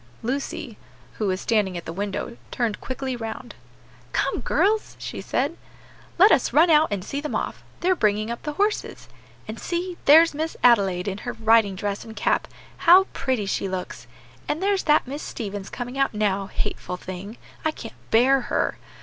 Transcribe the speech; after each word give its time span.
Lucy, 0.23 0.77
who 1.19 1.27
was 1.27 1.39
standing 1.39 1.77
at 1.77 1.85
the 1.85 1.93
window, 1.93 2.35
turned 2.49 2.81
quickly 2.81 3.15
round. 3.15 3.53
"Come, 4.13 4.39
girls," 4.39 4.95
she 4.97 5.21
said, 5.21 5.57
"let 6.17 6.31
us 6.31 6.51
run 6.53 6.71
out 6.71 6.87
and 6.89 7.05
see 7.05 7.21
them 7.21 7.35
off; 7.35 7.63
they're 7.81 7.93
bringing 7.93 8.31
up 8.31 8.41
the 8.41 8.53
horses. 8.53 9.07
And 9.47 9.59
see, 9.59 9.97
there's 10.05 10.33
Miss 10.33 10.57
Adelaide 10.63 11.07
in 11.07 11.19
her 11.19 11.33
riding 11.33 11.75
dress 11.75 12.03
and 12.03 12.15
cap; 12.15 12.47
how 12.77 13.03
pretty 13.13 13.45
she 13.45 13.69
looks! 13.69 14.07
And 14.47 14.63
there's 14.63 14.85
that 14.85 15.05
Miss 15.05 15.21
Stevens 15.21 15.69
coming 15.69 15.99
out 15.99 16.15
now; 16.15 16.47
hateful 16.47 16.97
thing! 16.97 17.37
I 17.63 17.69
can't 17.69 17.93
bear 18.09 18.41
her! 18.49 18.79